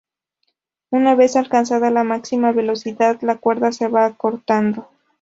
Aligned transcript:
Una 0.89 1.13
vez 1.13 1.35
alcanzada 1.35 1.91
la 1.91 2.03
máxima 2.03 2.51
velocidad 2.51 3.21
la 3.21 3.37
cuerda 3.37 3.71
se 3.71 3.87
va 3.87 4.07
acortando. 4.07 4.89